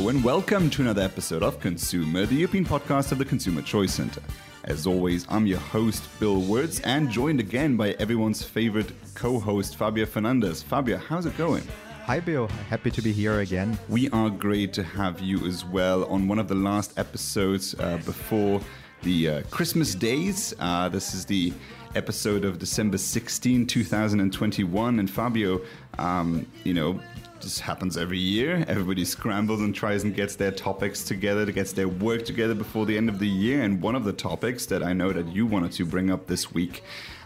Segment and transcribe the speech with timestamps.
[0.00, 3.92] Hello and welcome to another episode of ConsEUmer, the European podcast of the Consumer Choice
[3.92, 4.22] Center.
[4.64, 9.76] As always, I'm your host, Bill Woods, and joined again by everyone's favorite co host,
[9.76, 10.64] Fabio Fernandes.
[10.64, 11.62] Fabio, how's it going?
[12.06, 12.46] Hi, Bill.
[12.70, 13.78] Happy to be here again.
[13.90, 17.98] We are great to have you as well on one of the last episodes uh,
[17.98, 18.62] before
[19.02, 20.54] the uh, Christmas days.
[20.60, 21.52] Uh, this is the
[21.94, 24.98] episode of December 16, 2021.
[24.98, 25.60] And Fabio,
[25.98, 26.98] um, you know,
[27.42, 28.64] this happens every year.
[28.68, 32.96] Everybody scrambles and tries and gets their topics together, gets their work together before the
[32.96, 33.62] end of the year.
[33.62, 36.52] And one of the topics that I know that you wanted to bring up this
[36.52, 36.82] week,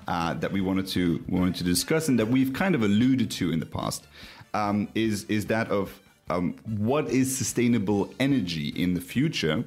[0.06, 3.52] uh, that we wanted to wanted to discuss, and that we've kind of alluded to
[3.52, 4.06] in the past,
[4.52, 5.98] um, is is that of
[6.30, 9.64] um, what is sustainable energy in the future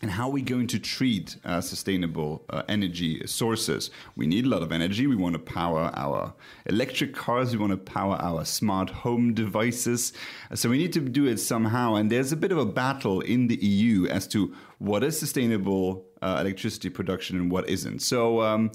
[0.00, 3.90] and how are we going to treat uh, sustainable uh, energy sources?
[4.14, 5.08] We need a lot of energy.
[5.08, 6.34] We want to power our
[6.66, 7.52] electric cars.
[7.52, 10.12] We want to power our smart home devices.
[10.54, 11.96] So we need to do it somehow.
[11.96, 16.06] And there's a bit of a battle in the EU as to what is sustainable
[16.22, 18.00] uh, electricity production and what isn't.
[18.00, 18.70] So, um,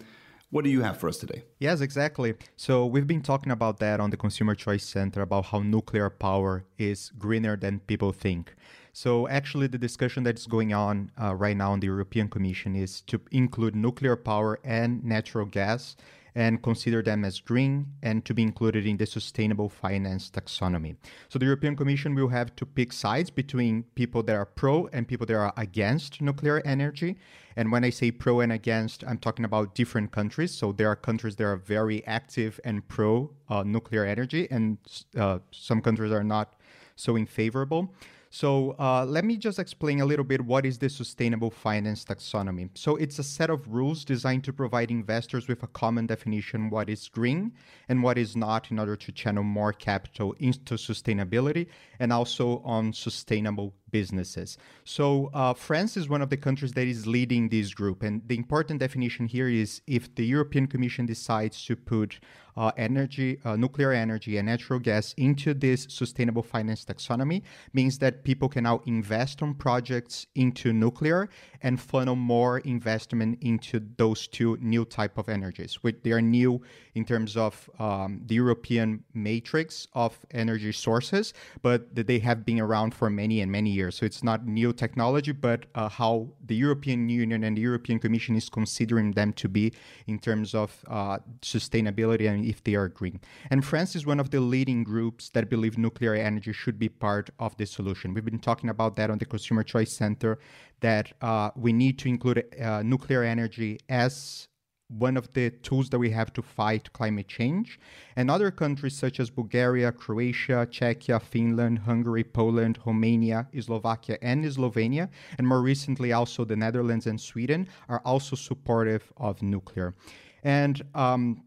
[0.49, 1.41] what do you have for us today?
[1.57, 2.35] Yes, exactly.
[2.57, 6.63] So we've been talking about that on the Consumer Choice Center about how nuclear power
[6.77, 8.53] is greener than people think.
[8.95, 13.01] So actually, the discussion that's going on uh, right now in the European Commission is
[13.01, 15.95] to include nuclear power and natural gas
[16.35, 20.95] and consider them as green and to be included in the sustainable finance taxonomy.
[21.29, 25.07] So the European Commission will have to pick sides between people that are pro and
[25.07, 27.17] people that are against nuclear energy.
[27.55, 30.51] And when I say pro and against, I'm talking about different countries.
[30.51, 34.77] So there are countries that are very active and pro uh, nuclear energy, and
[35.17, 36.55] uh, some countries are not
[36.95, 37.93] so in favorable.
[38.33, 42.67] So uh, let me just explain a little bit what is the sustainable finance taxonomy.
[42.73, 46.89] So it's a set of rules designed to provide investors with a common definition what
[46.89, 47.53] is green
[47.89, 51.67] and what is not in order to channel more capital into sustainability
[51.99, 54.57] and also on sustainable businesses.
[54.83, 58.03] So uh, France is one of the countries that is leading this group.
[58.07, 62.19] And the important definition here is if the European Commission decides to put
[62.55, 67.41] uh, energy, uh, nuclear energy, and natural gas into this sustainable finance taxonomy
[67.73, 71.29] means that people can now invest on projects into nuclear
[71.61, 75.71] and funnel more investment into those two new type of energies.
[75.83, 76.61] Which they are new
[76.95, 82.93] in terms of um, the European matrix of energy sources, but they have been around
[82.93, 83.82] for many and many years.
[83.91, 88.35] So it's not new technology, but uh, how the European Union and the European Commission
[88.35, 89.73] is considering them to be
[90.07, 93.19] in terms of uh, sustainability and if they are green.
[93.49, 97.29] And France is one of the leading groups that believe nuclear energy should be part
[97.39, 98.13] of the solution.
[98.13, 100.39] We've been talking about that on the Consumer Choice Center,
[100.81, 104.47] that uh, we need to include uh, nuclear energy as
[104.87, 107.79] one of the tools that we have to fight climate change.
[108.15, 115.09] And other countries such as Bulgaria, Croatia, Czechia, Finland, Hungary, Poland, Romania, Slovakia, and Slovenia,
[115.37, 119.95] and more recently also the Netherlands and Sweden, are also supportive of nuclear.
[120.43, 121.43] And um,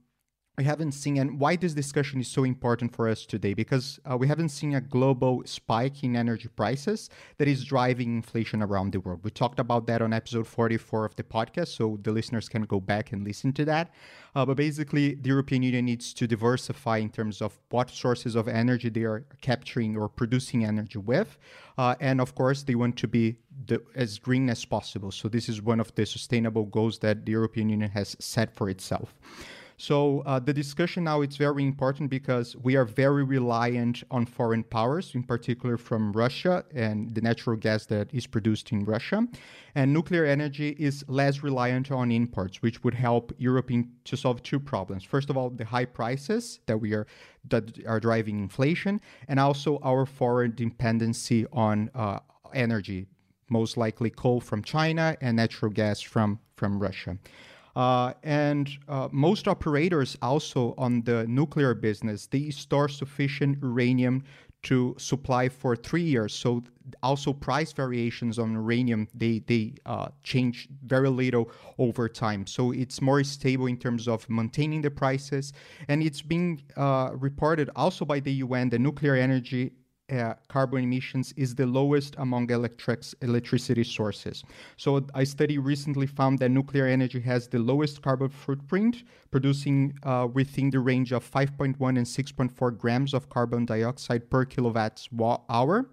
[0.56, 4.16] we haven't seen and why this discussion is so important for us today because uh,
[4.16, 9.00] we haven't seen a global spike in energy prices that is driving inflation around the
[9.00, 9.20] world.
[9.22, 12.80] We talked about that on episode 44 of the podcast so the listeners can go
[12.80, 13.90] back and listen to that.
[14.34, 18.48] Uh, but basically the european union needs to diversify in terms of what sources of
[18.48, 21.36] energy they are capturing or producing energy with
[21.76, 25.10] uh, and of course they want to be the, as green as possible.
[25.10, 28.70] So this is one of the sustainable goals that the european union has set for
[28.70, 29.14] itself
[29.78, 34.64] so uh, the discussion now is very important because we are very reliant on foreign
[34.64, 39.28] powers, in particular from Russia and the natural gas that is produced in Russia.
[39.74, 43.70] And nuclear energy is less reliant on imports, which would help Europe
[44.04, 45.04] to solve two problems.
[45.04, 47.06] First of all, the high prices that we are
[47.48, 52.18] that are driving inflation, and also our foreign dependency on uh,
[52.54, 53.06] energy,
[53.50, 57.18] most likely coal from China and natural gas from from Russia.
[57.76, 64.24] Uh, and uh, most operators also on the nuclear business, they store sufficient uranium
[64.62, 66.32] to supply for three years.
[66.32, 66.64] So
[67.02, 72.46] also price variations on uranium, they, they uh, change very little over time.
[72.46, 75.52] So it's more stable in terms of maintaining the prices.
[75.86, 79.72] And it's being uh, reported also by the UN, the nuclear energy
[80.10, 84.44] uh, carbon emissions is the lowest among electric, electricity sources.
[84.76, 90.28] So, a study recently found that nuclear energy has the lowest carbon footprint, producing uh,
[90.32, 95.08] within the range of 5.1 and 6.4 grams of carbon dioxide per kilowatt
[95.48, 95.90] hour.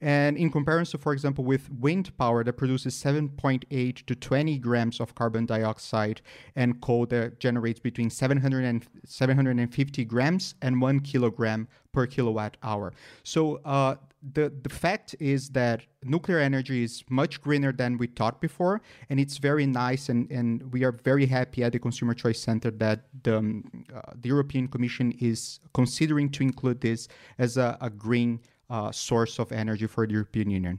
[0.00, 5.14] And in comparison, for example, with wind power that produces 7.8 to 20 grams of
[5.14, 6.20] carbon dioxide
[6.54, 11.66] and coal that generates between 700 and 750 grams and one kilogram
[11.96, 12.92] per kilowatt hour.
[13.22, 13.94] So uh,
[14.36, 18.74] the the fact is that nuclear energy is much greener than we thought before,
[19.08, 22.70] and it's very nice, and, and we are very happy at the Consumer Choice Center
[22.84, 23.46] that the, um,
[23.94, 27.08] uh, the European Commission is considering to include this
[27.38, 30.76] as a, a green uh, source of energy for the European Union.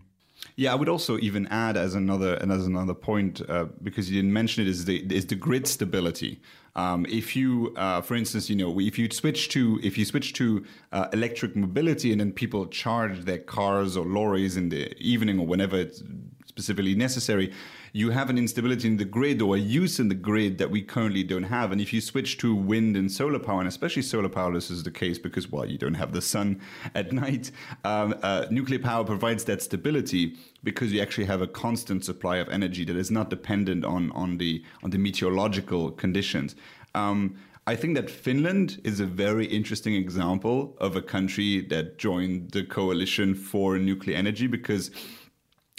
[0.55, 4.15] Yeah, I would also even add as another and as another point uh, because you
[4.19, 6.41] didn't mention it is the is the grid stability.
[6.77, 10.33] Um, if you, uh, for instance, you know, if you switch to if you switch
[10.33, 15.39] to uh, electric mobility and then people charge their cars or lorries in the evening
[15.39, 16.03] or whenever it's
[16.45, 17.51] specifically necessary,
[17.93, 20.81] you have an instability in the grid or a use in the grid that we
[20.81, 21.71] currently don't have.
[21.71, 24.83] And if you switch to wind and solar power, and especially solar power, this is
[24.83, 26.61] the case because, well, you don't have the sun
[26.95, 27.51] at night.
[27.83, 32.49] Um, uh, nuclear power provides that stability because you actually have a constant supply of
[32.49, 36.55] energy that is not dependent on, on, the, on the meteorological conditions.
[36.95, 37.37] Um,
[37.67, 42.63] I think that Finland is a very interesting example of a country that joined the
[42.63, 44.89] coalition for nuclear energy because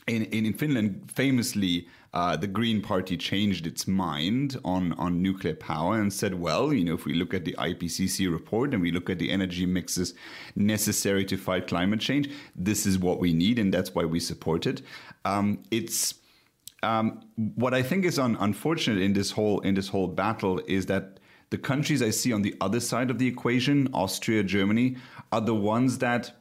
[0.06, 5.54] in, in, in Finland, famously, uh, the Green Party changed its mind on, on nuclear
[5.54, 8.90] power and said, well, you know, if we look at the IPCC report and we
[8.90, 10.14] look at the energy mixes
[10.56, 14.66] necessary to fight climate change, this is what we need, and that's why we support
[14.66, 14.80] it.
[15.24, 16.14] Um, it's
[16.82, 20.86] um, what I think is un- unfortunate in this whole in this whole battle is
[20.86, 21.18] that
[21.50, 24.96] the countries I see on the other side of the equation, Austria, Germany,
[25.32, 26.32] are the ones that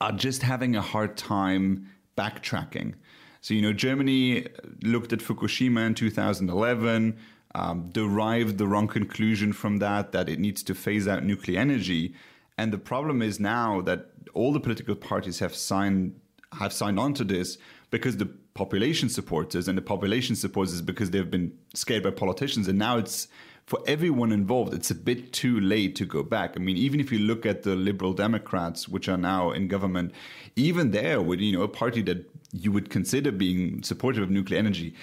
[0.00, 2.94] are just having a hard time backtracking.
[3.40, 4.46] So, you know, Germany
[4.82, 7.16] looked at Fukushima in 2011,
[7.54, 12.14] um, derived the wrong conclusion from that, that it needs to phase out nuclear energy.
[12.58, 16.20] And the problem is now that all the political parties have signed
[16.58, 17.58] have signed on to this
[17.90, 22.10] because the population supports us, and the population supports us because they've been scared by
[22.10, 22.68] politicians.
[22.68, 23.28] And now it's
[23.66, 26.54] for everyone involved, it's a bit too late to go back.
[26.56, 30.12] I mean, even if you look at the Liberal Democrats, which are now in government,
[30.56, 34.58] even there, with you know a party that you would consider being supportive of nuclear
[34.58, 34.94] energy,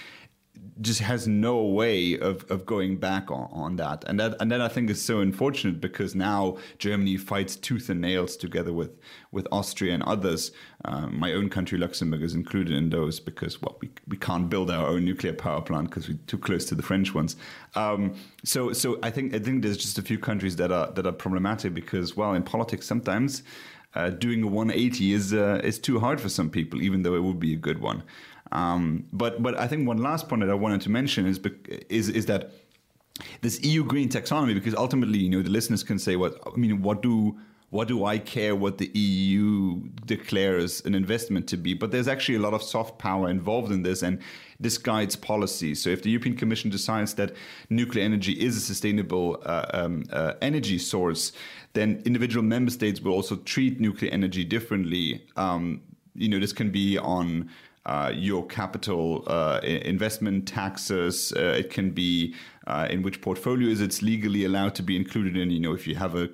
[0.82, 4.04] just has no way of, of going back on, on that.
[4.06, 8.02] And that and that I think is so unfortunate because now Germany fights tooth and
[8.02, 8.92] nails together with,
[9.32, 10.52] with Austria and others.
[10.86, 14.70] Um, my own country, Luxembourg, is included in those because well, we, we can't build
[14.70, 17.36] our own nuclear power plant because we're too close to the French ones.
[17.76, 21.06] Um, so so I think I think there's just a few countries that are that
[21.06, 23.44] are problematic because well in politics sometimes
[23.96, 27.24] uh, doing a 180 is uh, is too hard for some people, even though it
[27.24, 28.04] would be a good one.
[28.52, 31.40] Um, but but I think one last point that I wanted to mention is
[31.90, 32.52] is is that
[33.42, 36.82] this EU green taxonomy, because ultimately, you know, the listeners can say, "What I mean,
[36.82, 37.38] what do
[37.70, 41.74] what do I care what the EU declares an investment to be?
[41.74, 44.20] But there's actually a lot of soft power involved in this, and
[44.58, 45.76] this guides policy.
[45.76, 47.34] So if the European Commission decides that
[47.70, 51.34] nuclear energy is a sustainable uh, um, uh, energy source,
[51.78, 55.26] then individual member states will also treat nuclear energy differently.
[55.36, 55.82] Um,
[56.16, 57.50] you know, this can be on
[57.86, 61.32] uh, your capital uh, investment taxes.
[61.36, 62.36] Uh, it can be
[62.68, 65.50] uh, in which portfolios it's legally allowed to be included in.
[65.50, 66.30] You know, if you have a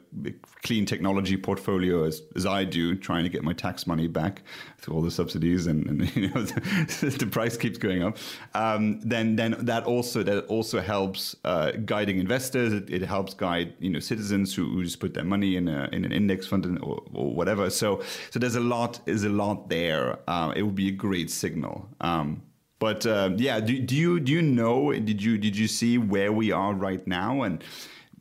[0.63, 4.41] clean technology portfolio, as, as I do, trying to get my tax money back
[4.79, 8.17] through all the subsidies, and, and you know the, price keeps going up.
[8.55, 12.73] Um, then then that also that also helps uh, guiding investors.
[12.73, 15.87] It, it, helps guide you know citizens who, who, just put their money in a,
[15.91, 17.69] in an index fund or, or whatever.
[17.69, 20.17] So so there's a lot is a lot there.
[20.27, 21.87] Uh, it would be a great signal.
[22.01, 22.41] Um,
[22.83, 24.91] but uh, yeah, do, do you do you know?
[24.91, 27.43] Did you did you see where we are right now?
[27.43, 27.63] And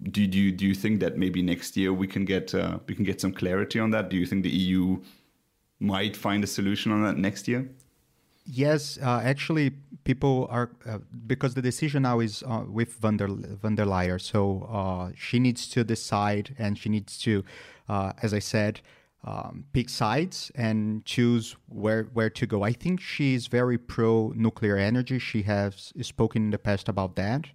[0.01, 3.05] do, you do you think that maybe next year we can get uh, we can
[3.05, 4.09] get some clarity on that?
[4.09, 5.03] Do you think the EU
[5.81, 7.69] might find a solution on that next year?
[8.47, 9.71] Yes, uh, actually,
[10.05, 13.29] people are uh, because the decision now is uh, with von der,
[13.61, 14.21] von der Leyen.
[14.21, 17.43] So uh, she needs to decide, and she needs to,
[17.89, 18.81] uh, as I said,
[19.25, 22.63] um, pick sides and choose where where to go.
[22.63, 25.19] I think she's very pro nuclear energy.
[25.19, 27.47] She has spoken in the past about that.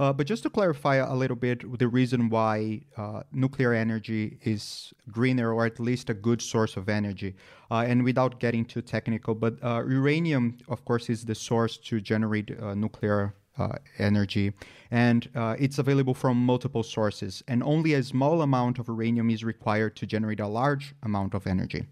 [0.00, 4.94] Uh, but just to clarify a little bit, the reason why uh, nuclear energy is
[5.10, 7.34] greener or at least a good source of energy,
[7.70, 12.00] uh, and without getting too technical, but uh, uranium, of course, is the source to
[12.00, 14.52] generate uh, nuclear uh, energy,
[14.90, 17.42] and uh, it's available from multiple sources.
[17.48, 21.46] And only a small amount of uranium is required to generate a large amount of
[21.46, 21.84] energy.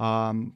[0.00, 0.52] Um,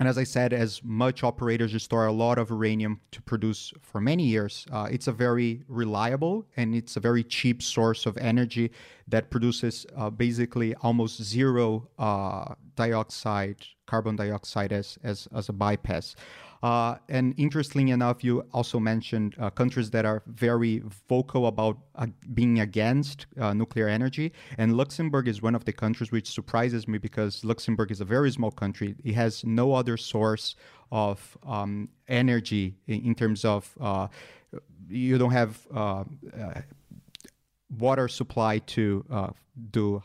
[0.00, 4.00] And as I said, as much operators store a lot of uranium to produce for
[4.00, 8.70] many years, uh, it's a very reliable and it's a very cheap source of energy
[9.08, 16.16] that produces uh, basically almost zero uh, dioxide, carbon dioxide as, as, as a bypass.
[16.62, 22.06] Uh, and interestingly enough, you also mentioned uh, countries that are very vocal about uh,
[22.34, 24.32] being against uh, nuclear energy.
[24.58, 28.30] And Luxembourg is one of the countries which surprises me because Luxembourg is a very
[28.30, 28.94] small country.
[29.02, 30.54] It has no other source
[30.92, 34.08] of um, energy in, terms of uh,
[34.88, 36.04] you don't have uh,
[37.78, 39.04] water supply to
[39.70, 40.02] do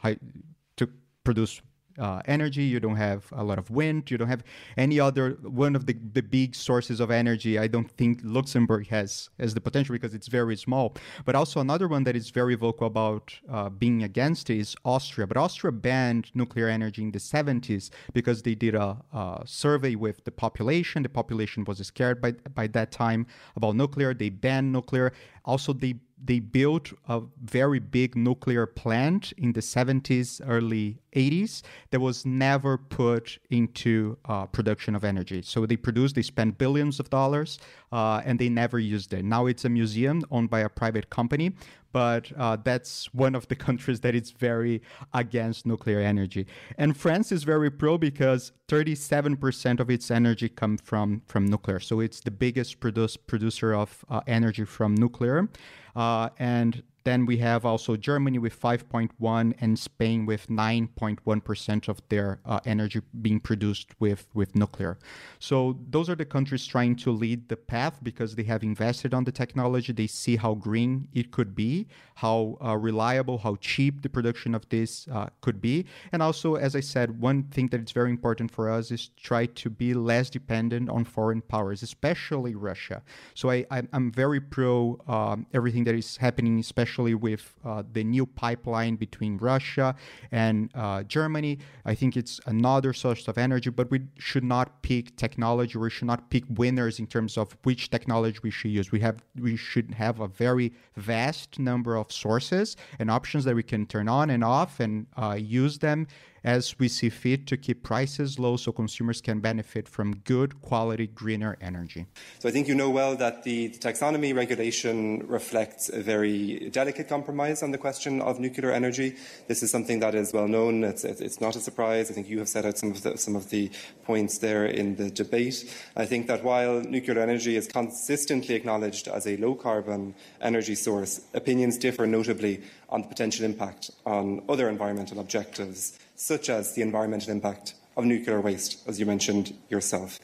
[0.77, 0.89] to
[1.23, 1.61] produce
[1.97, 4.43] uh, energy, you don't have a lot of wind, you don't have
[4.77, 7.57] any other one of the, the big sources of energy.
[7.57, 10.95] I don't think Luxembourg has has the potential because it's very small.
[11.25, 15.27] But also another one that is very vocal about uh, being against is Austria.
[15.27, 20.23] But Austria banned nuclear energy in the 70s because they did a, a survey with
[20.25, 21.03] the population.
[21.03, 24.13] The population was scared by by that time about nuclear.
[24.13, 25.13] They banned nuclear.
[25.45, 31.99] Also, they they built a very big nuclear plant in the 70s, early 80s that
[31.99, 35.41] was never put into uh, production of energy.
[35.41, 37.59] So they produced, they spent billions of dollars,
[37.91, 39.25] uh, and they never used it.
[39.25, 41.55] Now it's a museum owned by a private company,
[41.95, 44.81] but uh, that's one of the countries that is very
[45.13, 46.45] against nuclear energy.
[46.77, 51.79] And France is very pro because 37% of its energy comes from, from nuclear.
[51.79, 55.47] So it's the biggest produce, producer of uh, energy from nuclear.
[55.95, 62.39] Uh, and then we have also Germany with 5.1 and Spain with 9.1% of their
[62.45, 64.97] uh, energy being produced with, with nuclear.
[65.37, 69.23] So those are the countries trying to lead the path because they have invested on
[69.23, 69.93] the technology.
[69.93, 74.67] They see how green it could be, how uh, reliable, how cheap the production of
[74.69, 75.85] this uh, could be.
[76.11, 79.45] And also, as I said, one thing that is very important for us is try
[79.45, 83.03] to be less dependent on foreign powers, especially Russia.
[83.35, 88.03] So I, I'm very pro um, everything that is happening, especially especially with uh, the
[88.03, 89.95] new pipeline between Russia
[90.31, 91.59] and uh, Germany.
[91.83, 95.77] I think it's another source of energy, but we should not pick technology.
[95.77, 98.91] We should not pick winners in terms of which technology we should use.
[98.91, 103.63] We have we should have a very vast number of sources and options that we
[103.63, 106.07] can turn on and off and uh, use them
[106.45, 111.07] as we see fit to keep prices low so consumers can benefit from good quality
[111.07, 112.05] greener energy.
[112.37, 117.63] So I think you know well that the, taxonomy regulation reflects a very delicate compromise
[117.63, 119.15] on the question of nuclear energy.
[119.47, 120.83] This is something that is well known.
[120.83, 122.11] It's, it's not a surprise.
[122.11, 123.71] I think you have set out some of the, some of the
[124.03, 125.75] points there in the debate.
[125.95, 131.21] I think that while nuclear energy is consistently acknowledged as a low carbon energy source,
[131.33, 137.31] opinions differ notably on the potential impact on other environmental objectives such as the environmental
[137.31, 140.19] impact of nuclear waste, as you mentioned yourself.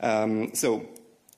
[0.00, 0.86] Um, so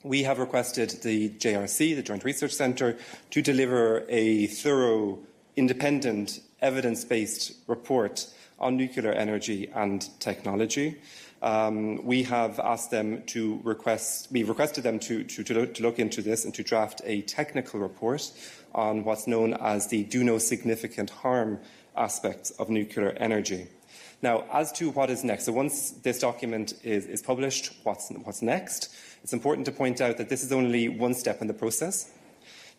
[0.02, 2.96] we have requested the JRC, the Joint Research Centre,
[3.30, 5.18] to deliver a thorough,
[5.56, 8.26] independent, evidence-based report
[8.58, 11.00] on nuclear energy and technology.
[11.42, 15.82] Um, we have asked them to request, we've requested them to, to, to, look, to
[15.82, 18.30] look into this and to draft a technical report
[18.74, 21.58] on what's known as the do no significant harm
[21.96, 23.68] aspects of nuclear energy.
[24.22, 28.40] Now, as to what is next, so once this document is, is published, what's, what's
[28.40, 28.94] next?
[29.24, 32.08] It's important to point out that this is only one step in the process.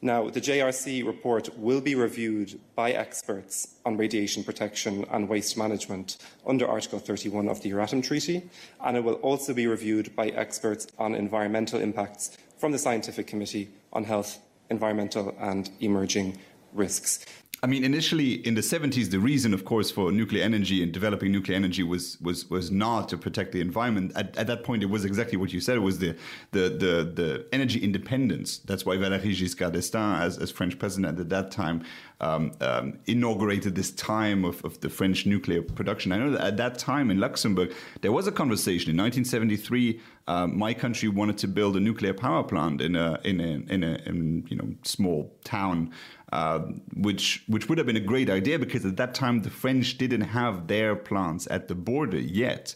[0.02, 6.18] Now, the JRC report will be reviewed by experts on radiation protection and waste management
[6.46, 8.50] under Article 31 of the Euratom Treaty,
[8.82, 13.70] and it will also be reviewed by experts on environmental impacts from the Scientific Committee
[13.92, 16.38] on Health, Environmental and Emerging
[16.74, 17.26] Risks.
[17.64, 21.32] I mean, initially in the 70s, the reason, of course, for nuclear energy and developing
[21.32, 24.12] nuclear energy was was was not to protect the environment.
[24.18, 25.78] At, at that point, it was exactly what you said.
[25.78, 26.14] It was the
[26.52, 28.58] the the, the energy independence.
[28.58, 31.86] That's why Valéry Giscard d'Estaing, as, as French president at that time,
[32.20, 36.12] um, um, inaugurated this time of, of the French nuclear production.
[36.12, 40.02] I know that at that time in Luxembourg, there was a conversation in 1973.
[40.28, 43.84] Um, my country wanted to build a nuclear power plant in a in a in
[43.84, 45.92] a in, you know small town
[46.34, 46.60] uh,
[46.96, 50.22] which which would have been a great idea because at that time the French didn't
[50.22, 52.74] have their plants at the border yet,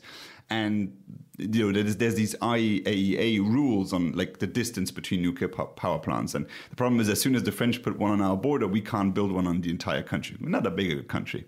[0.47, 0.95] and
[1.39, 6.35] you know there's, there's these IAEA rules on like the distance between nuclear power plants,
[6.35, 8.79] and the problem is as soon as the French put one on our border, we
[8.79, 10.37] can't build one on the entire country.
[10.39, 11.47] We're not a big a country,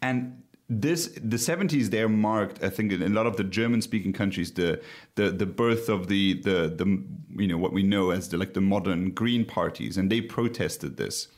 [0.00, 0.40] and
[0.70, 4.52] this the 70s there marked i think in a lot of the german speaking countries
[4.52, 4.80] the
[5.14, 7.02] the the birth of the the the
[7.36, 10.96] you know what we know as the like the modern green parties and they protested
[10.96, 11.28] this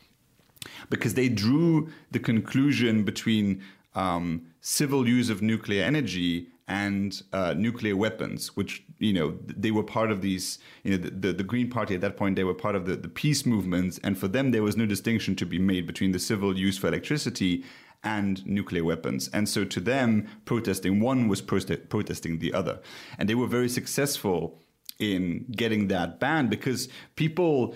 [0.91, 3.63] because they drew the conclusion between
[3.95, 9.85] um, civil use of nuclear energy and uh, nuclear weapons, which you know they were
[9.85, 10.59] part of these.
[10.83, 12.97] You know, the, the, the, Green Party at that point they were part of the,
[12.97, 16.19] the peace movements, and for them there was no distinction to be made between the
[16.19, 17.65] civil use for electricity
[18.07, 19.29] and nuclear weapons.
[19.33, 22.79] And so to them, protesting one was prote- protesting the other,
[23.19, 24.63] and they were very successful
[24.99, 27.75] in getting that banned because people.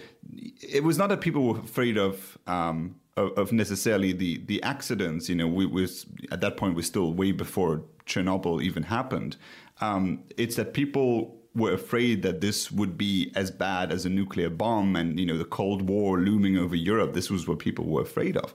[0.76, 2.38] It was not that people were afraid of.
[2.46, 5.28] Um, of, necessarily the the accidents.
[5.28, 9.36] You know, we was at that point we're still way before Chernobyl even happened.
[9.82, 14.48] Um, it's that people were afraid that this would be as bad as a nuclear
[14.48, 18.02] bomb and you know the cold war looming over europe this was what people were
[18.02, 18.54] afraid of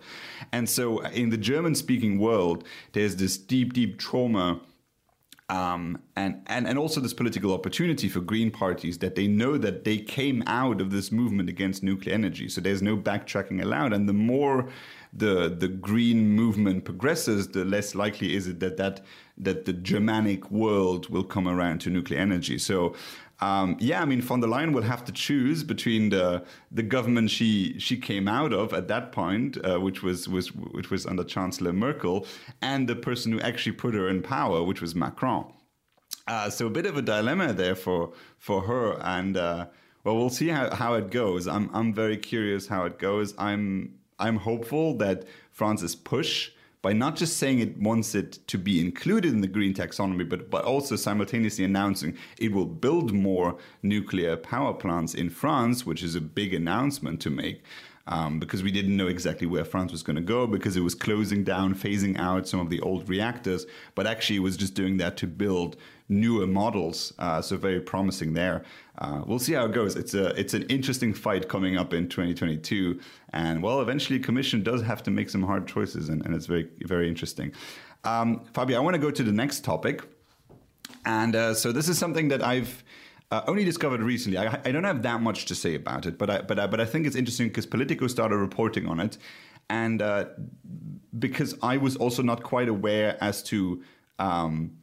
[0.54, 4.62] and so in the german speaking world there's this deep deep trauma
[5.48, 9.84] um, and, and, and also this political opportunity for green parties that they know that
[9.84, 12.50] they came out of this movement against nuclear energy.
[12.50, 13.94] So there's no backtracking allowed.
[13.94, 14.68] And the more
[15.15, 19.01] the, the green movement progresses, the less likely is it that, that,
[19.38, 22.57] that the Germanic world will come around to nuclear energy.
[22.57, 22.95] So
[23.41, 27.29] um, yeah, I mean, von der Leyen will have to choose between the the government
[27.29, 31.24] she she came out of at that point, uh, which was was which was under
[31.24, 32.25] Chancellor Merkel,
[32.62, 35.51] and the person who actually put her in power, which was Macron.
[36.27, 39.67] Uh, so a bit of a dilemma there for for her, and uh,
[40.05, 41.45] well, we'll see how, how it goes.
[41.45, 43.34] I'm I'm very curious how it goes.
[43.38, 46.51] I'm I'm hopeful that France's push
[46.86, 50.51] by not just saying it wants it to be included in the green taxonomy, but,
[50.51, 56.13] but also simultaneously announcing it will build more nuclear power plants in France, which is
[56.13, 57.63] a big announcement to make.
[58.07, 60.93] Um, because we didn't know exactly where France was going to go because it was
[60.93, 64.98] closing down, phasing out some of the old reactors, but actually it was just doing
[64.98, 65.77] that to build
[66.10, 67.14] newer models.
[67.18, 68.64] Uh, so very promising there.
[68.98, 69.96] Uh, we'll see how it goes.
[69.96, 73.00] It's a it's an interesting fight coming up in 2022,
[73.34, 76.70] and well, eventually, Commission does have to make some hard choices, and, and it's very
[76.86, 77.52] very interesting.
[78.04, 80.04] Um, Fabio, I want to go to the next topic,
[81.06, 82.84] and uh, so this is something that I've.
[83.32, 84.38] Uh, only discovered recently.
[84.38, 86.80] I, I, don't have that much to say about it, but I, but I, but
[86.80, 89.18] I think it's interesting because Politico started reporting on it,
[89.68, 90.26] and uh,
[91.18, 93.82] because I was also not quite aware as to
[94.20, 94.78] um,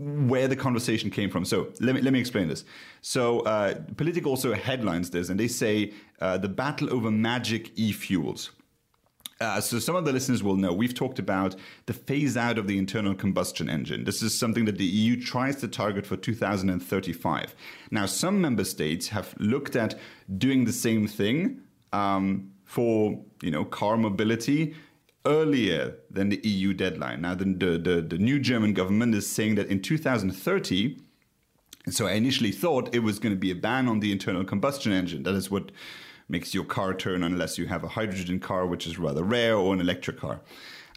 [0.00, 1.44] where the conversation came from.
[1.44, 2.64] So let me let me explain this.
[3.02, 8.50] So uh, Politico also headlines this, and they say uh, the battle over magic e-fuels.
[9.40, 11.54] Uh, so some of the listeners will know we've talked about
[11.86, 14.04] the phase out of the internal combustion engine.
[14.04, 17.54] This is something that the EU tries to target for 2035.
[17.90, 19.98] Now, some member states have looked at
[20.36, 21.60] doing the same thing
[21.92, 24.74] um, for you know car mobility
[25.26, 27.20] earlier than the EU deadline.
[27.20, 30.98] Now, the, the, the, new German government is saying that in 2030,
[31.90, 34.92] so I initially thought it was going to be a ban on the internal combustion
[34.92, 35.22] engine.
[35.22, 35.72] That is what
[36.28, 39.74] makes your car turn unless you have a hydrogen car, which is rather rare, or
[39.74, 40.40] an electric car.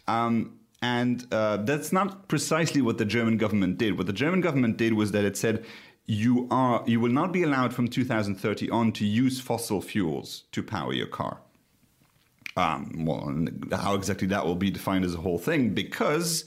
[0.06, 3.96] Um, and uh, that's not precisely what the German government did.
[3.96, 5.64] What the German government did was that it said
[6.06, 10.62] you are you will not be allowed from 2030 on to use fossil fuels to
[10.62, 11.40] power your car.
[12.56, 16.44] Um, well, how exactly that will be defined as a whole thing, because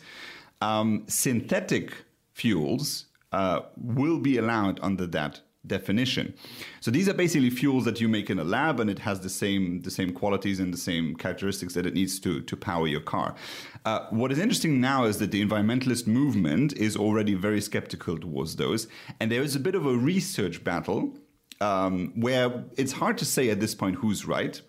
[0.61, 1.93] um, synthetic
[2.33, 6.33] fuels uh, will be allowed under that definition.
[6.79, 9.29] So these are basically fuels that you make in a lab, and it has the
[9.29, 13.01] same the same qualities and the same characteristics that it needs to to power your
[13.01, 13.35] car.
[13.83, 18.55] Uh, what is interesting now is that the environmentalist movement is already very skeptical towards
[18.55, 18.87] those,
[19.19, 21.13] and there is a bit of a research battle
[21.59, 24.61] um, where it's hard to say at this point who's right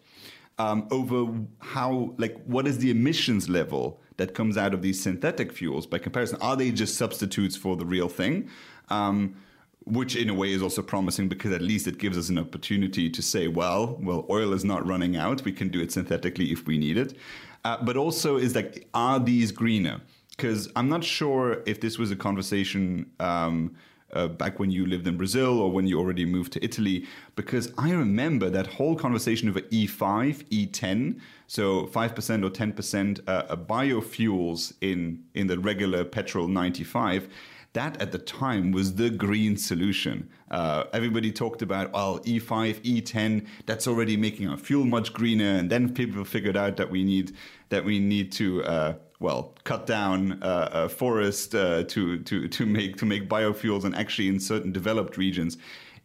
[0.58, 1.26] um, over
[1.60, 5.98] how, like, what is the emissions level that comes out of these synthetic fuels by
[5.98, 6.38] comparison?
[6.40, 8.48] Are they just substitutes for the real thing?
[8.88, 9.36] Um,
[9.84, 13.08] which in a way is also promising because at least it gives us an opportunity
[13.08, 15.42] to say, well, well, oil is not running out.
[15.44, 17.16] We can do it synthetically if we need it.
[17.64, 20.00] Uh, but also is like, are these greener?
[20.30, 23.74] Because I'm not sure if this was a conversation um,
[24.12, 27.72] uh, back when you lived in Brazil or when you already moved to Italy, because
[27.78, 35.24] I remember that whole conversation over E5, E10, so 5% or 10% uh, biofuels in,
[35.34, 37.28] in the regular petrol 95
[37.74, 40.28] that at the time was the green solution.
[40.50, 45.56] Uh, everybody talked about, well, E5, E10, that's already making our fuel much greener.
[45.56, 47.36] And then people figured out that we need
[47.68, 52.66] that we need to uh, well, cut down uh, a forest uh, to to to
[52.66, 55.58] make to make biofuels, and actually in certain developed regions,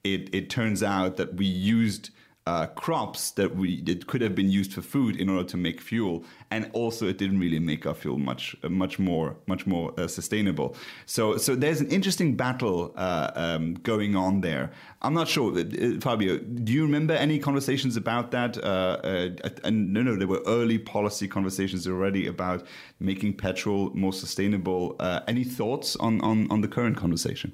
[0.04, 2.10] it it turns out that we used
[2.46, 5.80] uh, crops that we that could have been used for food in order to make
[5.80, 9.94] fuel, and also it didn't really make our fuel much uh, much more much more
[9.98, 10.76] uh, sustainable.
[11.06, 14.72] So so there's an interesting battle uh, um, going on there.
[15.02, 15.64] I'm not sure, uh,
[16.02, 16.38] Fabio.
[16.38, 18.58] Do you remember any conversations about that?
[19.72, 22.66] no, no, there were early policy conversations already about
[23.00, 24.96] making petrol more sustainable.
[25.28, 27.54] any thoughts on, on on the current conversation?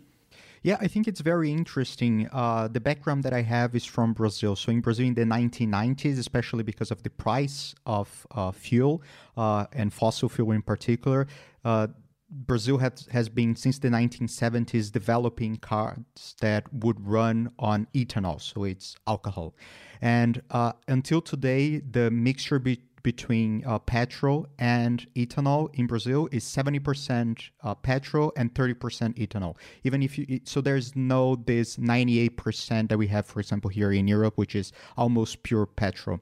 [0.62, 2.28] Yeah, I think it's very interesting.
[2.32, 4.56] Uh, the background that I have is from Brazil.
[4.56, 9.02] So in Brazil in the 1990s, especially because of the price of uh, fuel
[9.38, 11.28] uh, and fossil fuel in particular,
[11.64, 11.88] uh,
[12.32, 18.64] Brazil has, has been since the 1970s developing cars that would run on ethanol, so
[18.66, 19.56] it's alcohol.
[20.02, 26.44] And uh, until today, the mixture be- between uh, petrol and ethanol in Brazil is
[26.44, 28.76] 70% uh, petrol and 30%
[29.16, 29.56] ethanol.
[29.84, 34.08] Even if you, so there's no this 98% that we have, for example, here in
[34.08, 36.20] Europe, which is almost pure petrol.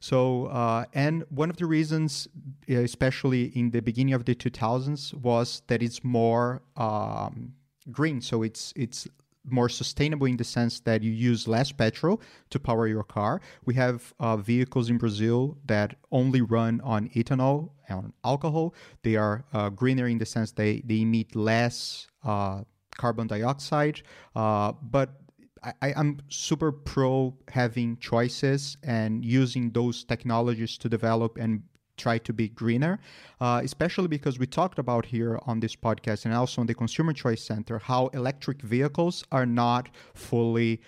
[0.00, 2.28] So, uh, and one of the reasons,
[2.68, 7.52] especially in the beginning of the 2000s, was that it's more um,
[7.90, 8.20] green.
[8.20, 9.06] So it's it's
[9.44, 13.40] more sustainable in the sense that you use less petrol to power your car.
[13.64, 18.74] We have uh, vehicles in Brazil that only run on ethanol and alcohol.
[19.02, 22.62] They are uh, greener in the sense they, they emit less uh,
[22.96, 24.02] carbon dioxide.
[24.34, 25.20] Uh, but
[25.62, 31.62] I, am super pro having choices and using those technologies to develop and
[32.04, 32.94] try to be greener,
[33.40, 37.12] uh, especially because we talked about here on this podcast and also on the Consumer
[37.12, 40.80] Choice Center how electric vehicles are not fully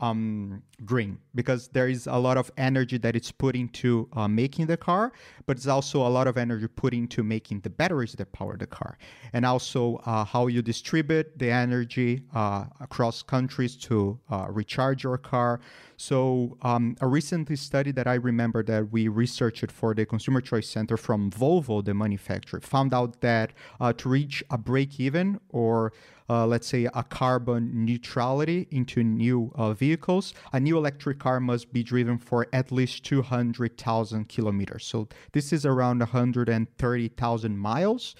[0.00, 4.66] um, green because there is a lot of energy that it's put into uh, making
[4.66, 5.12] the car,
[5.46, 8.66] but it's also a lot of energy put into making the batteries that power the
[8.66, 8.98] car,
[9.32, 15.18] and also uh, how you distribute the energy uh, across countries to uh, recharge your
[15.18, 15.60] car.
[15.96, 20.66] So, um, a recent study that I remember that we researched for the Consumer Choice
[20.66, 25.92] Center from Volvo, the manufacturer, found out that uh, to reach a break even or
[26.30, 31.72] uh, let's say a carbon neutrality into new uh, vehicles, a new electric car must
[31.72, 34.86] be driven for at least 200,000 kilometers.
[34.86, 38.14] So this is around 130,000 miles.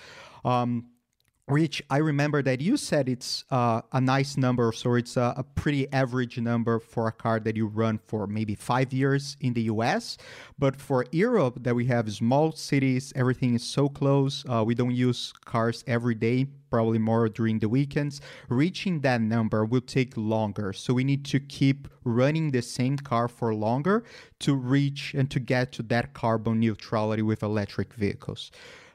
[0.44, 0.86] Um,
[1.46, 5.42] which I remember that you said it's uh, a nice number, so it's a, a,
[5.42, 9.62] pretty average number for a car that you run for maybe five years in the
[9.62, 10.16] US.
[10.60, 14.44] But for Europe, that we have small cities, everything is so close.
[14.48, 18.20] Uh, we don't use cars every day, probably more during the weekends.
[18.48, 23.28] Reaching that number will take longer, so we need to keep running the same car
[23.28, 24.04] for longer
[24.40, 28.50] to reach and to get to that carbon neutrality with electric vehicles.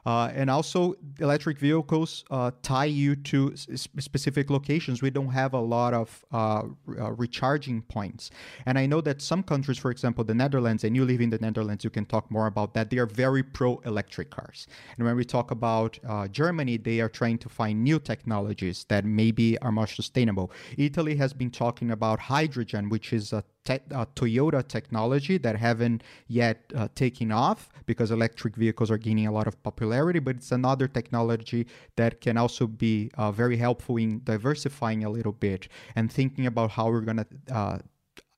[0.06, 5.02] Uh, and also, electric vehicles uh, tie you to specific locations.
[5.02, 8.30] We don't have a lot of uh, uh, recharging points.
[8.66, 11.38] And I know that some countries, for example, the Netherlands, and you live in the
[11.38, 12.88] Netherlands, you can talk more about that.
[12.90, 14.68] They are very pro electric cars.
[14.96, 19.04] And when we talk about uh, Germany, they are trying to find new technologies that
[19.04, 20.52] maybe are more sustainable.
[20.78, 26.02] Italy has been talking about hydrogen, which is a te- uh, Toyota technology that haven't
[26.28, 30.52] yet uh, taken off because electric vehicles are gaining a lot of popularity, but it's
[30.52, 36.10] another technology that can also be uh, very helpful in diversifying a little bit and
[36.10, 37.78] thinking about how we're going to uh,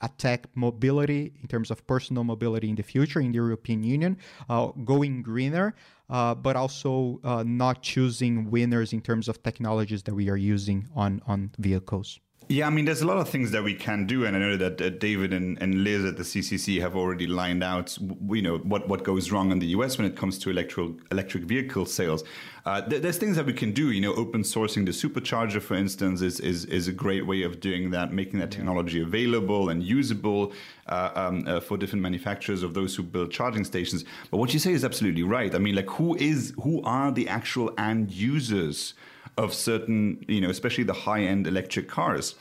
[0.01, 4.17] attack mobility in terms of personal mobility in the future in the European Union,
[4.49, 5.75] uh, going greener,
[6.11, 10.89] uh, but also uh, not choosing winners in terms of technologies that we are using
[10.95, 12.21] on, on vehicles.
[12.51, 14.57] Yeah, I mean, there's a lot of things that we can do, and I know
[14.57, 17.99] that uh, David and, and Liz at the CCC have already lined out,
[18.31, 21.45] you know, what, what goes wrong in the US when it comes to electric electric
[21.45, 22.25] vehicle sales.
[22.65, 23.91] Uh, th- there's things that we can do.
[23.91, 27.61] You know, open sourcing the supercharger, for instance, is is, is a great way of
[27.61, 30.55] doing that, making that technology available and usable
[30.87, 34.07] uh, um, uh, for different manufacturers of those who build charging stations.
[34.31, 35.55] But what you say is absolutely right.
[35.55, 38.95] I mean, like, who is who are the actual end users?
[39.39, 42.35] Of certain, you know, especially the high end electric cars.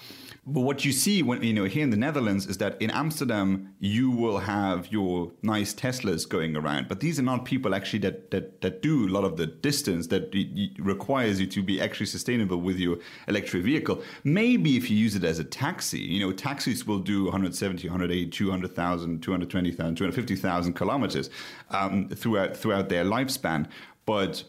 [0.50, 3.74] But what you see when you know here in the Netherlands is that in Amsterdam
[3.80, 8.32] you will have your nice Teslas going around, but these are not people actually that
[8.32, 10.34] that, that do a lot of the distance that
[10.80, 14.02] requires you to be actually sustainable with your electric vehicle.
[14.24, 18.30] Maybe if you use it as a taxi, you know, taxis will do 170, 180,
[18.30, 21.30] 200,000, 220,000, 250,000 kilometers
[21.72, 23.68] um, throughout throughout their lifespan.
[24.06, 24.46] But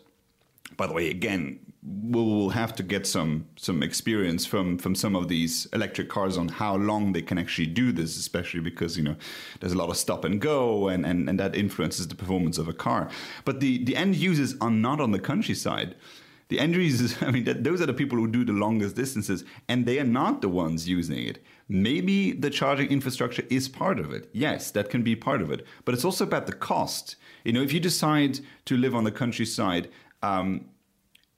[0.77, 5.29] by the way, again, we'll have to get some some experience from from some of
[5.29, 9.17] these electric cars on how long they can actually do this, especially because you know
[9.61, 12.69] there's a lot of stop and go, and and, and that influences the performance of
[12.69, 13.09] a car.
[13.45, 15.95] But the the end users are not on the countryside.
[16.49, 19.45] The end users, I mean, that, those are the people who do the longest distances,
[19.69, 21.45] and they are not the ones using it.
[21.69, 24.31] Maybe the charging infrastructure is part of it.
[24.33, 25.67] Yes, that can be part of it.
[25.85, 27.17] But it's also about the cost.
[27.45, 29.91] You know, if you decide to live on the countryside,
[30.23, 30.65] um,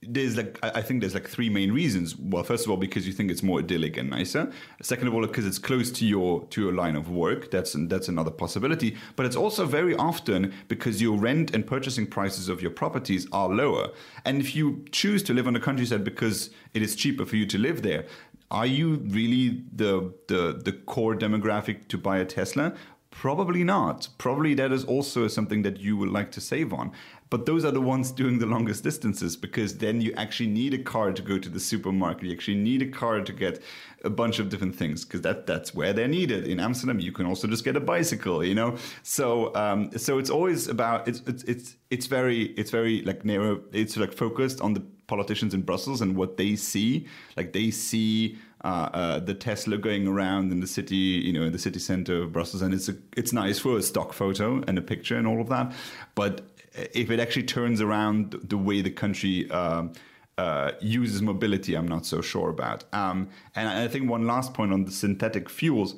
[0.03, 2.17] there's like I think there's like three main reasons.
[2.17, 4.51] Well, first of all, because you think it's more idyllic and nicer.
[4.81, 7.51] Second of all, because it's close to your to your line of work.
[7.51, 8.97] That's that's another possibility.
[9.17, 13.51] But it's also very often because your rent and purchasing prices of your properties are
[13.51, 13.91] lower.
[14.25, 17.45] And if you choose to live on the countryside because it is cheaper for you
[17.47, 18.07] to live there,
[18.51, 22.73] are you really the the the core demographic to buy a Tesla?
[23.11, 24.09] Probably not.
[24.19, 26.93] Probably that is also something that you would like to save on.
[27.31, 30.83] But those are the ones doing the longest distances because then you actually need a
[30.83, 32.25] car to go to the supermarket.
[32.25, 33.63] You actually need a car to get
[34.03, 36.49] a bunch of different things because that that's where they're needed.
[36.49, 38.77] In Amsterdam, you can also just get a bicycle, you know.
[39.05, 43.61] So um, so it's always about it's it's it's it's very it's very like narrow.
[43.73, 47.07] It's like focused on the politicians in Brussels and what they see.
[47.37, 51.79] Like they see the Tesla going around in the city, you know, in the city
[51.79, 55.17] center of Brussels, and it's a, it's nice for a stock photo and a picture
[55.17, 55.73] and all of that.
[56.15, 56.43] But
[56.75, 59.93] if it actually turns around the way the country um,
[60.39, 62.85] uh, uses mobility, I'm not so sure about.
[62.93, 65.95] Um, and I think one last point on the synthetic fuels.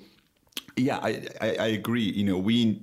[0.76, 2.02] Yeah, I, I, I agree.
[2.02, 2.80] You know, we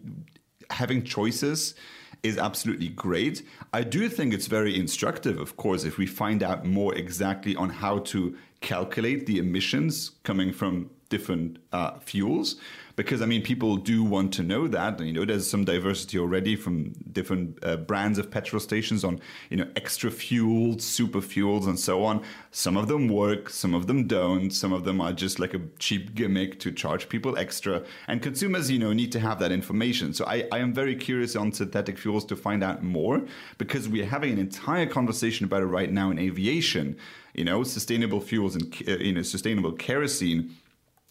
[0.70, 1.74] having choices
[2.22, 3.44] is absolutely great.
[3.74, 7.70] I do think it's very instructive, of course, if we find out more exactly on
[7.70, 12.56] how to calculate the emissions coming from different uh, fuels.
[12.96, 16.58] Because I mean people do want to know that you know there's some diversity already
[16.58, 21.80] from different uh, brands of petrol stations on you know extra fuels super fuels and
[21.80, 22.22] so on.
[22.52, 24.52] Some of them work some of them don't.
[24.52, 27.84] Some of them are just like a cheap gimmick to charge people extra.
[28.10, 30.14] And consumers you know need to have that information.
[30.14, 33.22] So I, I am very curious on synthetic fuels to find out more
[33.58, 36.98] because we're having an entire conversation about it right now in aviation
[37.34, 40.56] you know sustainable fuels and uh, you know sustainable kerosene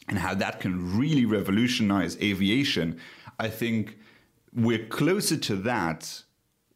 [0.08, 2.98] and how that can really revolutionize aviation,
[3.38, 3.98] I think
[4.54, 6.22] we're closer to that,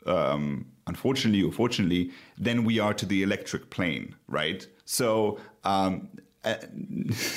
[0.07, 4.67] um, unfortunately or fortunately, than we are to the electric plane, right?
[4.85, 5.39] So.
[5.65, 6.09] Um,
[6.45, 6.57] uh,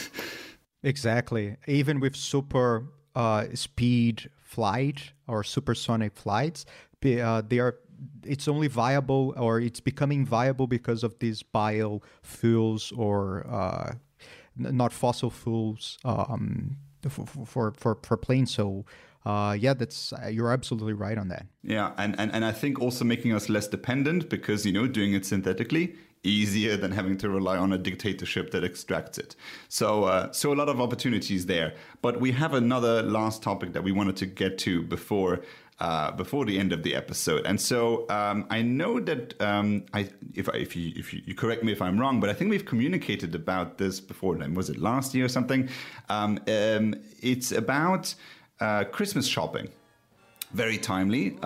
[0.83, 1.55] exactly.
[1.67, 6.65] Even with super uh, speed flight or supersonic flights,
[7.05, 7.77] uh, they are
[8.23, 13.93] it's only viable or it's becoming viable because of these biofuels or uh,
[14.55, 16.77] not fossil fuels um,
[17.07, 18.53] for, for, for, for planes.
[18.53, 18.85] So
[19.25, 21.47] uh, yeah, that's uh, you're absolutely right on that.
[21.63, 25.13] Yeah, and, and and I think also making us less dependent because you know doing
[25.13, 29.35] it synthetically easier than having to rely on a dictatorship that extracts it.
[29.67, 31.73] So uh, so a lot of opportunities there.
[32.03, 35.41] But we have another last topic that we wanted to get to before
[35.79, 37.45] uh, before the end of the episode.
[37.45, 41.63] And so um, I know that um, I, if, if, you, if you, you, correct
[41.63, 44.35] me if I'm wrong, but I think we've communicated about this before.
[44.35, 45.69] Was it last year or something?
[46.09, 48.13] Um, um it's about
[48.59, 49.69] uh, Christmas shopping.
[50.53, 51.37] Very timely.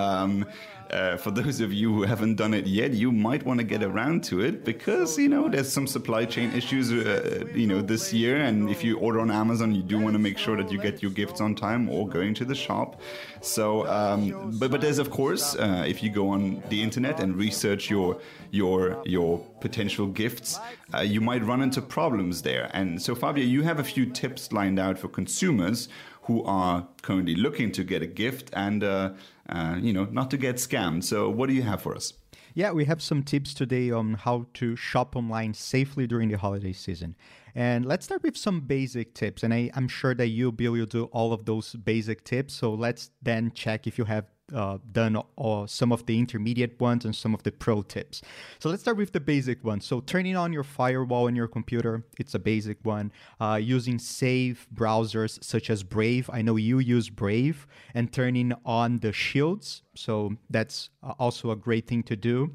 [0.92, 3.84] Uh, for those of you who haven't done it yet, you might want to get
[3.84, 8.12] around to it because you know there's some supply chain issues, uh, you know, this
[8.12, 8.38] year.
[8.38, 11.02] And if you order on Amazon, you do want to make sure that you get
[11.04, 13.02] your gifts on time or going to the shop.
[13.42, 17.36] So, um, but but there's of course, uh, if you go on the internet and
[17.36, 20.60] research your your your potential gifts,
[20.94, 22.72] uh, you might run into problems there.
[22.74, 25.88] And so, Fabio, you have a few tips lined out for consumers
[26.30, 29.10] who are currently looking to get a gift and uh,
[29.50, 31.04] uh, you know not to get scammed.
[31.04, 32.14] So what do you have for us?
[32.54, 36.74] Yeah, we have some tips today on how to shop online safely during the holiday
[36.74, 37.16] season.
[37.56, 39.44] And let's start with some basic tips.
[39.44, 42.54] And I, am sure that you, Bill, will do all of those basic tips.
[42.54, 47.06] So let's then check if you have uh, done uh, some of the intermediate ones
[47.06, 48.22] and some of the pro tips.
[48.60, 49.82] So let's start with the basic one.
[49.82, 53.12] So turning on your firewall in your computer, it's a basic one.
[53.40, 56.30] Uh, using safe browsers such as Brave.
[56.32, 59.84] I know you use Brave and turning on the shields.
[59.96, 62.52] So that's uh, also a great thing to do.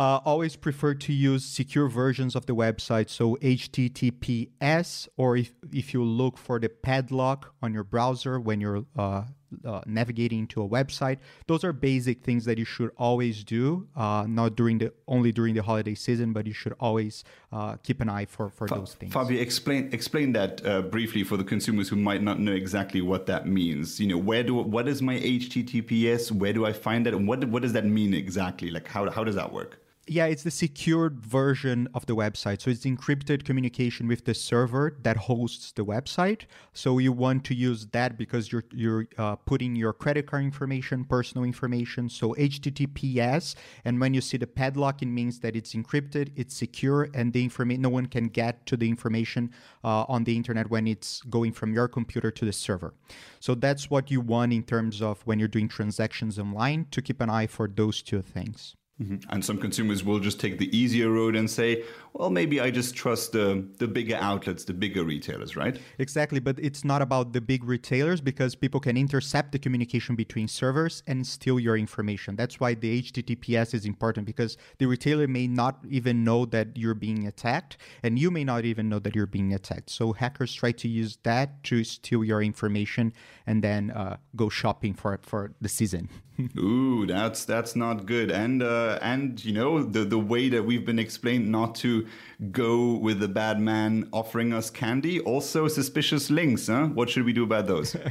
[0.00, 5.92] Uh, always prefer to use secure versions of the website, so HTTPS, or if, if
[5.92, 9.24] you look for the padlock on your browser when you're uh,
[9.62, 11.18] uh, navigating to a website.
[11.48, 15.54] Those are basic things that you should always do, uh, not during the only during
[15.54, 18.94] the holiday season, but you should always uh, keep an eye for, for Fa- those
[18.94, 19.12] things.
[19.12, 23.26] Fabio, explain explain that uh, briefly for the consumers who might not know exactly what
[23.26, 24.00] that means.
[24.00, 26.32] You know, where do what is my HTTPS?
[26.32, 27.12] Where do I find that?
[27.12, 28.70] And what what does that mean exactly?
[28.70, 29.78] Like how how does that work?
[30.12, 32.60] Yeah, it's the secured version of the website.
[32.62, 36.46] So it's encrypted communication with the server that hosts the website.
[36.72, 41.04] So you want to use that because you're you're uh, putting your credit card information,
[41.04, 42.08] personal information.
[42.08, 47.08] So HTTPS, and when you see the padlock, it means that it's encrypted, it's secure,
[47.14, 49.52] and the information no one can get to the information
[49.84, 52.94] uh, on the internet when it's going from your computer to the server.
[53.38, 57.20] So that's what you want in terms of when you're doing transactions online to keep
[57.20, 58.74] an eye for those two things.
[59.00, 59.30] Mm-hmm.
[59.30, 62.94] And some consumers will just take the easier road and say, well, maybe I just
[62.94, 65.78] trust the, the bigger outlets, the bigger retailers, right?
[65.98, 66.40] Exactly.
[66.40, 71.02] But it's not about the big retailers because people can intercept the communication between servers
[71.06, 72.36] and steal your information.
[72.36, 76.94] That's why the HTTPS is important because the retailer may not even know that you're
[76.94, 79.88] being attacked and you may not even know that you're being attacked.
[79.88, 83.12] So hackers try to use that to steal your information
[83.46, 86.08] and then uh, go shopping for for the season.
[86.58, 88.30] Ooh, that's that's not good.
[88.30, 92.06] And uh, and you know the the way that we've been explained not to
[92.50, 95.20] go with the bad man offering us candy.
[95.20, 96.66] Also suspicious links.
[96.66, 96.86] Huh?
[96.86, 97.96] What should we do about those?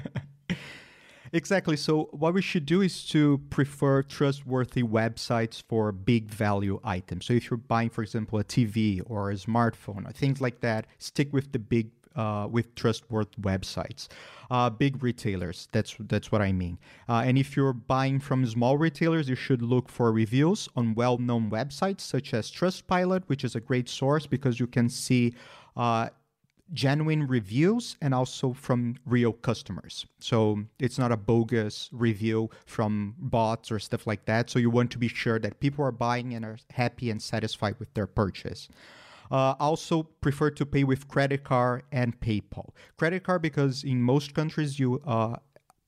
[1.31, 1.77] Exactly.
[1.77, 7.25] So, what we should do is to prefer trustworthy websites for big value items.
[7.25, 10.87] So, if you're buying, for example, a TV or a smartphone or things like that,
[10.97, 14.09] stick with the big uh, with trustworthy websites.
[14.51, 16.77] Uh, big retailers, that's that's what I mean.
[17.07, 21.49] Uh, and if you're buying from small retailers, you should look for reviews on well-known
[21.49, 25.33] websites such as Trustpilot, which is a great source because you can see
[25.77, 26.09] uh,
[26.73, 30.05] genuine reviews and also from real customers.
[30.19, 34.49] So it's not a bogus review from bots or stuff like that.
[34.49, 37.75] So you want to be sure that people are buying and are happy and satisfied
[37.79, 38.67] with their purchase.
[39.31, 42.69] Uh, also prefer to pay with credit card and PayPal.
[42.97, 45.35] Credit card because in most countries you uh,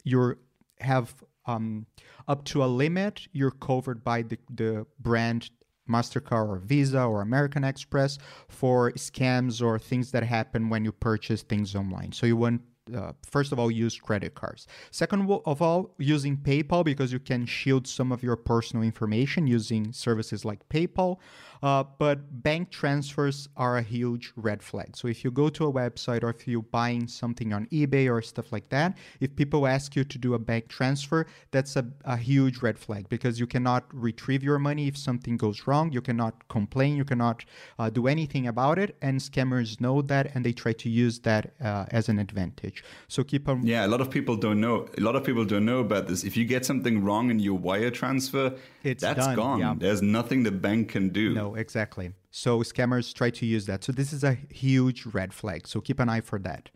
[0.03, 0.37] you
[0.79, 1.13] have
[1.45, 1.85] um,
[2.27, 5.49] up to a limit you're covered by the, the brand
[5.89, 11.41] MasterCard or Visa or American Express for scams or things that happen when you purchase
[11.41, 12.11] things online.
[12.11, 12.61] So you want
[12.95, 17.45] uh, first of all use credit cards second of all using paypal because you can
[17.45, 21.17] shield some of your personal information using services like paypal
[21.61, 24.95] uh, but bank transfers are a huge red flag.
[24.95, 28.21] So if you go to a website or if you're buying something on eBay or
[28.21, 32.17] stuff like that, if people ask you to do a bank transfer, that's a, a
[32.17, 35.91] huge red flag because you cannot retrieve your money if something goes wrong.
[35.91, 36.95] You cannot complain.
[36.95, 37.45] You cannot
[37.77, 38.97] uh, do anything about it.
[39.01, 42.83] And scammers know that and they try to use that uh, as an advantage.
[43.07, 43.65] So keep on.
[43.65, 44.87] Yeah, a lot of people don't know.
[44.97, 46.23] A lot of people don't know about this.
[46.23, 49.35] If you get something wrong in your wire transfer, it's that's done.
[49.35, 49.59] gone.
[49.59, 49.75] Yeah.
[49.77, 51.33] There's nothing the bank can do.
[51.33, 52.13] No, exactly.
[52.31, 53.83] So scammers try to use that.
[53.83, 55.67] So this is a huge red flag.
[55.67, 56.69] So keep an eye for that,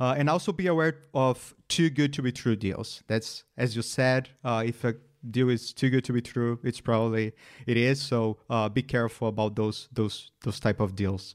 [0.00, 3.02] uh, and also be aware of too good to be true deals.
[3.06, 4.30] That's as you said.
[4.44, 4.94] Uh, if a
[5.30, 7.32] deal is too good to be true, it's probably
[7.66, 8.00] it is.
[8.00, 11.34] So uh, be careful about those those those type of deals,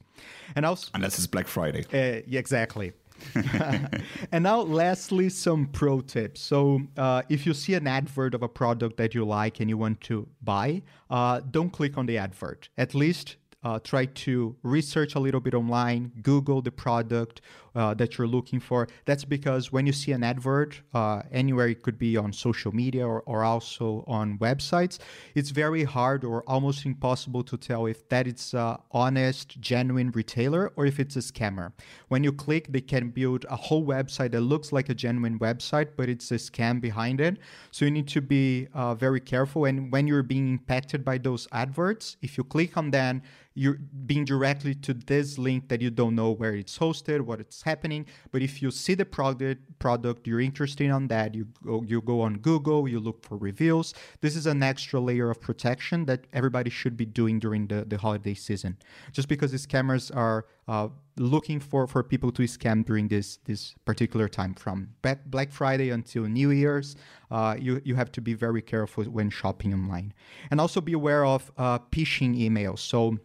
[0.56, 1.86] and also unless it's Black Friday.
[1.94, 2.94] Uh, yeah, exactly.
[4.32, 6.42] and now, lastly, some pro tips.
[6.42, 9.78] So, uh, if you see an advert of a product that you like and you
[9.78, 12.70] want to buy, uh, don't click on the advert.
[12.78, 17.42] At least uh, try to research a little bit online, Google the product
[17.76, 18.88] uh, that you're looking for.
[19.06, 23.06] That's because when you see an advert uh, anywhere, it could be on social media
[23.06, 25.00] or, or also on websites,
[25.36, 30.72] it's very hard or almost impossible to tell if that is an honest, genuine retailer
[30.78, 31.74] or if it's a scammer.
[32.08, 35.90] When you click, they can build a whole website that looks like a genuine website,
[35.98, 37.38] but it's a scam behind it.
[37.72, 39.66] So you need to be uh, very careful.
[39.66, 43.22] And when you're being impacted by those adverts, if you click on them,
[43.58, 47.64] you're being directly to this link that you don't know where it's hosted, what it's
[47.64, 48.06] happening.
[48.32, 52.22] But if you see the product, product you're interested on that, you go, you go
[52.22, 53.96] on Google, you look for reviews.
[54.22, 57.98] This is an extra layer of protection that everybody should be doing during the, the
[57.98, 58.78] holiday season.
[59.12, 63.74] Just because the scammers are uh, looking for, for people to scam during this this
[63.86, 66.96] particular time from Black Friday until New Year's.
[67.32, 70.14] Uh, you you have to be very careful when shopping online,
[70.52, 72.80] and also be aware of uh, phishing emails.
[72.80, 73.18] So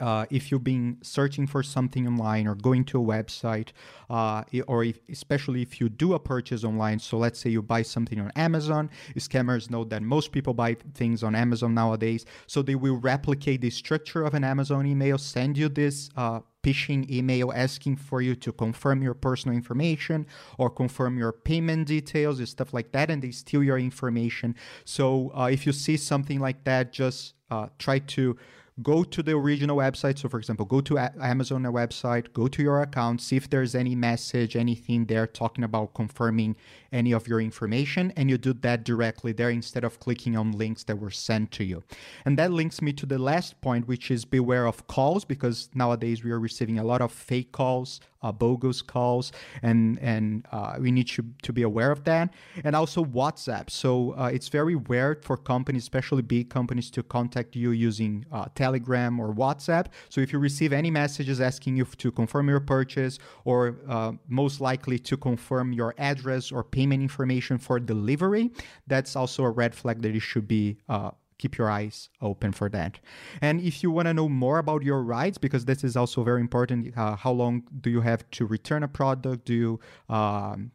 [0.00, 3.68] uh, if you've been searching for something online or going to a website,
[4.08, 7.82] uh, or if, especially if you do a purchase online, so let's say you buy
[7.82, 12.74] something on Amazon, scammers know that most people buy things on Amazon nowadays, so they
[12.74, 17.96] will replicate the structure of an Amazon email, send you this uh, phishing email asking
[17.96, 22.90] for you to confirm your personal information or confirm your payment details and stuff like
[22.92, 24.56] that, and they steal your information.
[24.84, 28.36] So uh, if you see something like that, just uh, try to
[28.82, 30.18] go to the original website.
[30.18, 33.94] So, for example, go to Amazon website, go to your account, see if there's any
[33.94, 36.56] message, anything there talking about confirming
[36.92, 40.84] any of your information, and you do that directly there instead of clicking on links
[40.84, 41.82] that were sent to you.
[42.24, 46.24] And that links me to the last point, which is beware of calls, because nowadays
[46.24, 49.32] we are receiving a lot of fake calls, uh, bogus calls,
[49.62, 52.26] and and uh, we need to, to be aware of that.
[52.64, 53.70] And also WhatsApp.
[53.70, 58.46] So uh, it's very rare for companies, especially big companies, to contact you using uh,
[58.54, 59.86] Telegram or WhatsApp.
[60.08, 64.60] So if you receive any messages asking you to confirm your purchase, or uh, most
[64.60, 68.50] likely to confirm your address or payment information for delivery,
[68.86, 72.68] that's also a red flag that you should be uh, keep your eyes open for
[72.70, 72.98] that.
[73.40, 76.40] And if you want to know more about your rights, because this is also very
[76.40, 79.44] important, uh, how long do you have to return a product?
[79.46, 80.72] Do you um,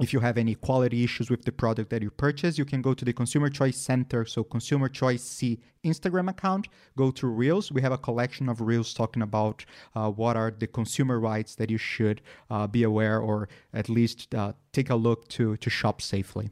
[0.00, 2.94] if you have any quality issues with the product that you purchase, you can go
[2.94, 4.24] to the Consumer Choice Center.
[4.24, 7.70] So, Consumer Choice C Instagram account, go to Reels.
[7.70, 9.64] We have a collection of Reels talking about
[9.94, 14.34] uh, what are the consumer rights that you should uh, be aware or at least
[14.34, 16.50] uh, take a look to, to shop safely.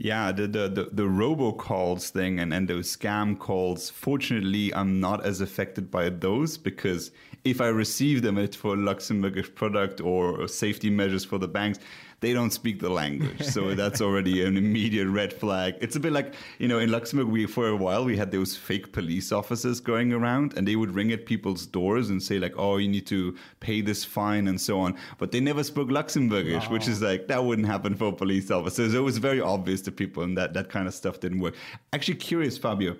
[0.00, 5.26] Yeah, the, the, the, the robocalls thing and, and those scam calls, fortunately, I'm not
[5.26, 7.10] as affected by those because
[7.42, 11.80] if I receive them, it's for Luxembourgish product or safety measures for the banks
[12.20, 13.42] they don't speak the language.
[13.42, 15.76] So that's already an immediate red flag.
[15.80, 18.56] It's a bit like, you know, in Luxembourg, we for a while we had those
[18.56, 22.54] fake police officers going around and they would ring at people's doors and say like,
[22.56, 24.96] oh, you need to pay this fine and so on.
[25.18, 26.72] But they never spoke Luxembourgish, oh.
[26.72, 28.94] which is like, that wouldn't happen for a police officers.
[28.94, 31.54] It was very obvious to people and that, that kind of stuff didn't work.
[31.92, 32.96] Actually curious, Fabio.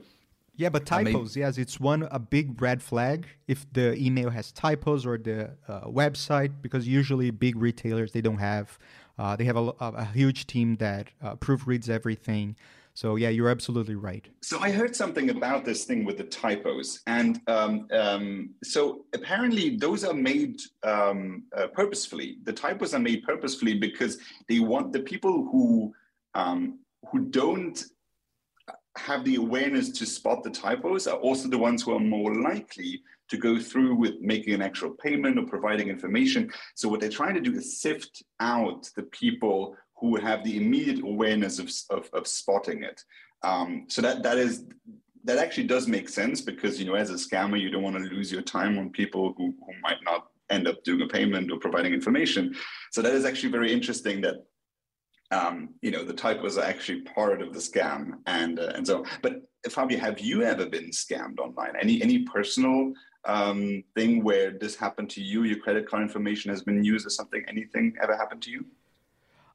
[0.56, 4.28] Yeah, but typos, I mean, yes, it's one a big red flag if the email
[4.28, 8.76] has typos or the uh, website because usually big retailers they don't have
[9.18, 12.56] uh, they have a, a, huge team that uh, proofreads everything.
[12.94, 14.26] So yeah, you're absolutely right.
[14.42, 19.76] So I heard something about this thing with the typos, and um, um, so apparently
[19.76, 22.38] those are made um, uh, purposefully.
[22.42, 24.18] The typos are made purposefully because
[24.48, 25.94] they want the people who
[26.38, 26.78] um,
[27.10, 27.84] who don't
[28.96, 33.02] have the awareness to spot the typos are also the ones who are more likely
[33.28, 36.50] to go through with making an actual payment or providing information.
[36.74, 41.02] So what they're trying to do is sift out the people who have the immediate
[41.02, 43.02] awareness of, of, of spotting it.
[43.42, 44.64] Um, so that that is
[45.24, 48.14] that actually does make sense because you know as a scammer you don't want to
[48.14, 51.58] lose your time on people who, who might not end up doing a payment or
[51.58, 52.54] providing information.
[52.90, 54.36] So that is actually very interesting that
[55.30, 59.04] um, you know the type was actually part of the scam and uh, and so.
[59.22, 61.74] But Fabio, have you ever been scammed online?
[61.80, 62.92] Any any personal
[63.24, 65.44] um, thing where this happened to you?
[65.44, 67.44] Your credit card information has been used or something?
[67.48, 68.64] Anything ever happened to you?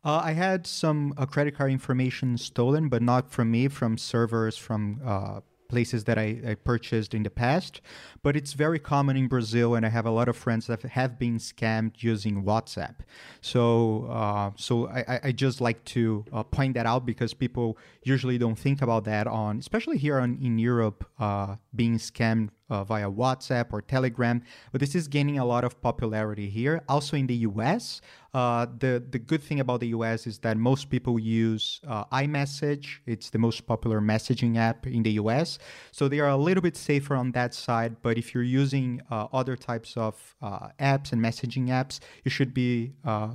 [0.05, 4.57] Uh, I had some uh, credit card information stolen, but not from me, from servers,
[4.57, 5.39] from uh,
[5.74, 7.82] places that I, I, purchased in the past.
[8.21, 11.17] But it's very common in Brazil, and I have a lot of friends that have
[11.17, 12.97] been scammed using WhatsApp.
[13.41, 18.38] So, uh, so I, I, just like to uh, point that out because people usually
[18.38, 23.09] don't think about that on, especially here on, in Europe, uh, being scammed uh, via
[23.09, 24.41] WhatsApp or Telegram.
[24.72, 26.84] But this is gaining a lot of popularity here.
[26.88, 28.01] Also in the US,
[28.34, 32.99] uh, the, the good thing about the US is that most people use uh, iMessage.
[33.05, 35.59] It's the most popular messaging app in the US.
[35.91, 37.97] So they are a little bit safer on that side.
[38.01, 42.53] But if you're using uh, other types of uh, apps and messaging apps, you should
[42.53, 43.34] be uh,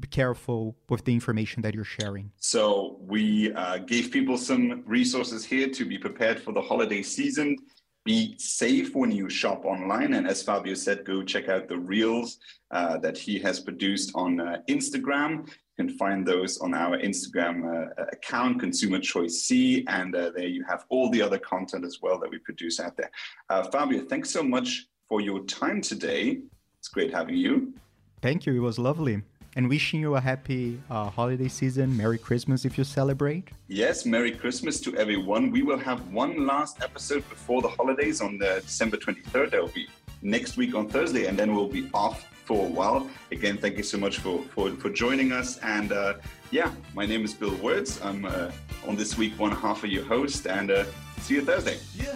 [0.00, 2.30] be careful with the information that you're sharing.
[2.36, 7.56] So we uh, gave people some resources here to be prepared for the holiday season
[8.08, 10.14] be safe when you shop online.
[10.14, 12.38] And as Fabio said, go check out the reels
[12.70, 15.46] uh, that he has produced on uh, Instagram.
[15.46, 20.46] You can find those on our Instagram uh, account, Consumer Choice C, and uh, there
[20.46, 23.10] you have all the other content as well that we produce out there.
[23.50, 26.38] Uh, Fabio, thanks so much for your time today.
[26.78, 27.74] It's great having you.
[28.22, 28.54] Thank you.
[28.54, 29.22] It was lovely
[29.58, 31.94] and wishing you a happy uh, holiday season.
[31.96, 33.48] Merry Christmas if you celebrate.
[33.66, 35.50] Yes, Merry Christmas to everyone.
[35.50, 39.50] We will have one last episode before the holidays on the December 23rd.
[39.50, 39.88] That will be
[40.22, 43.10] next week on Thursday, and then we'll be off for a while.
[43.32, 45.58] Again, thank you so much for, for, for joining us.
[45.58, 46.14] And uh,
[46.52, 48.00] yeah, my name is Bill Wirtz.
[48.00, 48.52] I'm uh,
[48.86, 50.84] on this week one half of your host, and uh,
[51.18, 51.78] see you Thursday.
[51.96, 52.12] You